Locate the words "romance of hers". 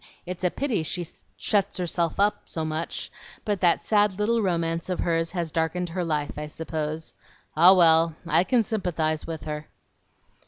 4.41-5.29